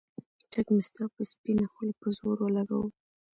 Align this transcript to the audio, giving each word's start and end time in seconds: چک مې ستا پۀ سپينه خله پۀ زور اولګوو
چک 0.51 0.67
مې 0.73 0.81
ستا 0.87 1.03
پۀ 1.13 1.23
سپينه 1.31 1.65
خله 1.73 1.93
پۀ 1.99 2.07
زور 2.17 2.37
اولګوو 2.43 2.89